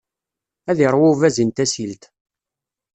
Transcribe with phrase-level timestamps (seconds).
[0.69, 2.03] Ad iṛwu ubazin tasilt!